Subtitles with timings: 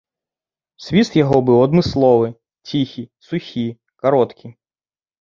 [0.85, 2.27] Свіст яго быў адмысловы,
[2.71, 3.67] ціхі, сухі,
[4.07, 4.57] кароткі.